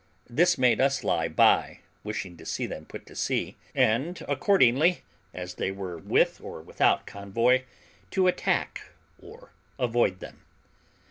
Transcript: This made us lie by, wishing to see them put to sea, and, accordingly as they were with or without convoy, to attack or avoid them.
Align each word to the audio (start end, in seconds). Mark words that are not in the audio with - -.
This 0.31 0.57
made 0.57 0.81
us 0.81 1.03
lie 1.03 1.27
by, 1.27 1.81
wishing 2.03 2.35
to 2.37 2.43
see 2.43 2.65
them 2.65 2.85
put 2.87 3.05
to 3.05 3.15
sea, 3.15 3.55
and, 3.75 4.19
accordingly 4.27 5.03
as 5.31 5.53
they 5.53 5.69
were 5.69 5.99
with 5.99 6.41
or 6.43 6.59
without 6.59 7.05
convoy, 7.05 7.65
to 8.09 8.25
attack 8.25 8.81
or 9.21 9.51
avoid 9.77 10.19
them. 10.19 10.41